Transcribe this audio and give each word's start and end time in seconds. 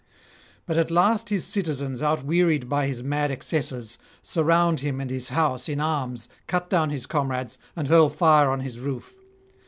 But 0.65 0.77
at 0.77 0.89
last 0.89 1.29
his 1.29 1.45
citizens, 1.45 2.01
outwearied 2.01 2.67
by 2.67 2.87
his 2.87 3.03
mad 3.03 3.29
excesses, 3.29 3.99
surround 4.23 4.79
him 4.79 4.99
and 4.99 5.11
his 5.11 5.29
house 5.29 5.69
in 5.69 5.79
arms, 5.79 6.27
cut 6.47 6.71
down 6.71 6.89
his 6.89 7.05
comrades, 7.05 7.59
and 7.75 7.87
hurl 7.87 8.09
fire 8.09 8.49
on 8.49 8.61
his 8.61 8.79
roof. 8.79 9.19